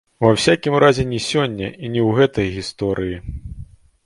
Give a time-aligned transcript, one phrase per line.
[0.23, 3.15] Ва ўсякім разе не сёння і не ў гэтай гісторыі.